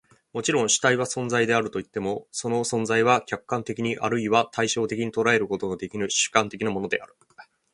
[0.33, 7.13] もちろん、主体は存在であるといっても、その存在は客観的に或いは対象的に捉えることのできぬ主観的なものである。